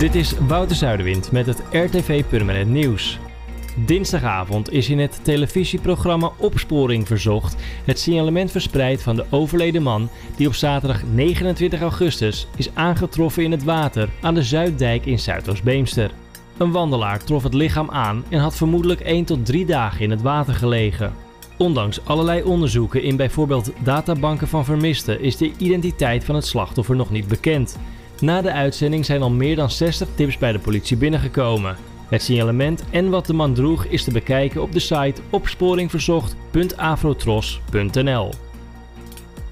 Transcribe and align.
Dit 0.00 0.14
is 0.14 0.38
Wouter 0.38 0.76
Zuiderwind 0.76 1.32
met 1.32 1.46
het 1.46 1.62
RTV 1.70 2.24
Permanent 2.28 2.68
Nieuws. 2.68 3.18
Dinsdagavond 3.86 4.72
is 4.72 4.88
in 4.88 4.98
het 4.98 5.20
televisieprogramma 5.22 6.32
Opsporing 6.36 7.06
Verzocht 7.06 7.56
het 7.84 7.98
signalement 7.98 8.50
verspreid 8.50 9.02
van 9.02 9.16
de 9.16 9.24
overleden 9.30 9.82
man 9.82 10.08
die 10.36 10.46
op 10.46 10.54
zaterdag 10.54 11.02
29 11.02 11.80
augustus 11.80 12.46
is 12.56 12.74
aangetroffen 12.74 13.42
in 13.42 13.50
het 13.50 13.64
water 13.64 14.08
aan 14.20 14.34
de 14.34 14.42
Zuiddijk 14.42 15.06
in 15.06 15.18
Zuidoost-Beemster. 15.18 16.10
Een 16.56 16.72
wandelaar 16.72 17.24
trof 17.24 17.42
het 17.42 17.54
lichaam 17.54 17.90
aan 17.90 18.24
en 18.28 18.40
had 18.40 18.56
vermoedelijk 18.56 19.00
1 19.00 19.24
tot 19.24 19.46
3 19.46 19.66
dagen 19.66 20.00
in 20.00 20.10
het 20.10 20.22
water 20.22 20.54
gelegen. 20.54 21.12
Ondanks 21.58 22.04
allerlei 22.04 22.42
onderzoeken 22.42 23.02
in 23.02 23.16
bijvoorbeeld 23.16 23.72
databanken 23.82 24.48
van 24.48 24.64
vermisten 24.64 25.20
is 25.20 25.36
de 25.36 25.52
identiteit 25.58 26.24
van 26.24 26.34
het 26.34 26.46
slachtoffer 26.46 26.96
nog 26.96 27.10
niet 27.10 27.28
bekend. 27.28 27.78
Na 28.20 28.42
de 28.42 28.52
uitzending 28.52 29.04
zijn 29.04 29.22
al 29.22 29.30
meer 29.30 29.56
dan 29.56 29.70
60 29.70 30.08
tips 30.14 30.38
bij 30.38 30.52
de 30.52 30.58
politie 30.58 30.96
binnengekomen. 30.96 31.76
Het 32.08 32.22
signalement 32.22 32.84
en 32.90 33.10
wat 33.10 33.26
de 33.26 33.32
man 33.32 33.54
droeg 33.54 33.84
is 33.84 34.04
te 34.04 34.12
bekijken 34.12 34.62
op 34.62 34.72
de 34.72 34.78
site 34.78 35.20
opsporingverzocht.afrotros.nl. 35.30 38.30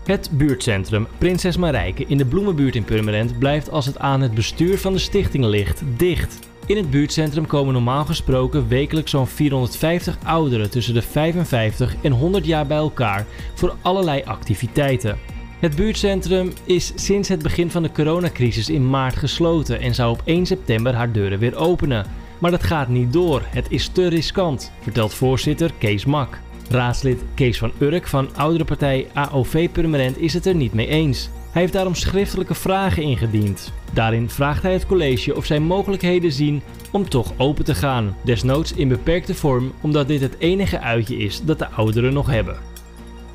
Het 0.04 0.30
buurtcentrum 0.32 1.06
Prinses 1.18 1.56
Marijke 1.56 2.04
in 2.06 2.16
de 2.16 2.24
Bloemenbuurt 2.24 2.76
in 2.76 2.84
Purmerend 2.84 3.38
blijft 3.38 3.70
als 3.70 3.86
het 3.86 3.98
aan 3.98 4.20
het 4.20 4.34
bestuur 4.34 4.78
van 4.78 4.92
de 4.92 4.98
stichting 4.98 5.44
ligt 5.44 5.82
dicht. 5.96 6.38
In 6.66 6.76
het 6.76 6.90
buurtcentrum 6.90 7.46
komen 7.46 7.72
normaal 7.72 8.04
gesproken 8.04 8.68
wekelijks 8.68 9.10
zo'n 9.10 9.26
450 9.26 10.18
ouderen 10.24 10.70
tussen 10.70 10.94
de 10.94 11.02
55 11.02 11.96
en 12.02 12.12
100 12.12 12.46
jaar 12.46 12.66
bij 12.66 12.76
elkaar 12.76 13.26
voor 13.54 13.74
allerlei 13.82 14.22
activiteiten. 14.24 15.37
Het 15.58 15.76
buurtcentrum 15.76 16.52
is 16.64 16.92
sinds 16.94 17.28
het 17.28 17.42
begin 17.42 17.70
van 17.70 17.82
de 17.82 17.92
coronacrisis 17.92 18.68
in 18.68 18.90
maart 18.90 19.16
gesloten 19.16 19.80
en 19.80 19.94
zou 19.94 20.10
op 20.10 20.22
1 20.24 20.46
september 20.46 20.94
haar 20.94 21.12
deuren 21.12 21.38
weer 21.38 21.56
openen. 21.56 22.06
Maar 22.38 22.50
dat 22.50 22.62
gaat 22.62 22.88
niet 22.88 23.12
door, 23.12 23.42
het 23.46 23.66
is 23.70 23.88
te 23.88 24.08
riskant, 24.08 24.72
vertelt 24.80 25.14
voorzitter 25.14 25.72
Kees 25.78 26.04
Mak. 26.04 26.38
Raadslid 26.70 27.22
Kees 27.34 27.58
van 27.58 27.72
Urk 27.78 28.06
van 28.06 28.36
oudere 28.36 28.64
partij 28.64 29.06
AOV 29.14 29.68
Permanent 29.70 30.18
is 30.18 30.34
het 30.34 30.46
er 30.46 30.54
niet 30.54 30.72
mee 30.72 30.86
eens. 30.86 31.30
Hij 31.50 31.60
heeft 31.60 31.72
daarom 31.72 31.94
schriftelijke 31.94 32.54
vragen 32.54 33.02
ingediend. 33.02 33.72
Daarin 33.92 34.30
vraagt 34.30 34.62
hij 34.62 34.72
het 34.72 34.86
college 34.86 35.36
of 35.36 35.44
zij 35.44 35.60
mogelijkheden 35.60 36.32
zien 36.32 36.62
om 36.90 37.08
toch 37.08 37.32
open 37.36 37.64
te 37.64 37.74
gaan, 37.74 38.16
desnoods 38.24 38.72
in 38.72 38.88
beperkte 38.88 39.34
vorm 39.34 39.72
omdat 39.80 40.08
dit 40.08 40.20
het 40.20 40.38
enige 40.38 40.80
uitje 40.80 41.16
is 41.16 41.44
dat 41.44 41.58
de 41.58 41.68
ouderen 41.68 42.12
nog 42.12 42.26
hebben. 42.26 42.56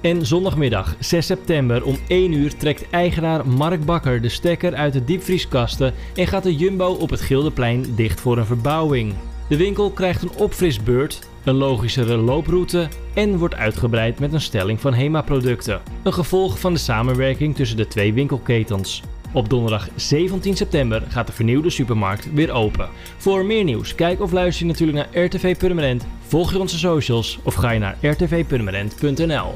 En 0.04 0.26
zondagmiddag 0.26 0.96
6 1.00 1.26
september 1.26 1.84
om 1.84 1.98
1 2.08 2.32
uur 2.32 2.56
trekt 2.56 2.90
eigenaar 2.90 3.48
Mark 3.48 3.86
Bakker 3.86 4.22
de 4.22 4.30
stekker 4.30 4.76
uit 4.76 4.94
de 4.94 5.04
diepvrieskasten 5.04 5.94
en 6.16 6.28
gaat 6.28 6.44
de 6.44 6.56
Jumbo 6.56 6.92
op 6.94 7.10
het 7.10 7.22
Gildeplein 7.22 7.96
dicht 7.96 8.20
voor 8.22 8.38
een 8.38 8.46
verbouwing. 8.46 9.14
De 9.50 9.58
winkel 9.58 9.92
krijgt 9.92 10.22
een 10.22 10.36
opfrisbeurt, 10.38 11.20
een 11.44 11.56
logischere 11.56 12.18
looproute 12.18 12.88
en 13.14 13.38
wordt 13.38 13.56
uitgebreid 13.56 14.20
met 14.20 14.34
een 14.34 14.42
stelling 14.42 14.82
van 14.82 14.94
HEMA-producten. 14.94 15.82
Een 16.04 16.14
gevolg 16.14 16.60
van 16.60 16.74
de 16.74 16.80
samenwerking 16.80 17.56
tussen 17.56 17.78
de 17.78 17.88
twee 17.88 18.14
winkelketens. 18.14 19.04
Op 19.34 19.50
donderdag 19.50 19.90
17 19.96 20.56
september 20.56 21.04
gaat 21.10 21.28
de 21.28 21.34
vernieuwde 21.34 21.70
supermarkt 21.70 22.34
weer 22.34 22.52
open. 22.52 22.90
Voor 23.18 23.46
meer 23.46 23.64
nieuws, 23.64 23.96
kijk 23.96 24.22
of 24.22 24.32
luister 24.32 24.66
je 24.66 24.72
natuurlijk 24.72 24.98
naar 24.98 25.24
RTV 25.24 25.58
Permanent, 25.58 26.06
volg 26.28 26.52
je 26.52 26.60
onze 26.60 26.78
socials 26.78 27.40
of 27.44 27.54
ga 27.54 27.72
je 27.72 27.80
naar 27.80 27.98
rtvpermanent.nl. 28.02 29.56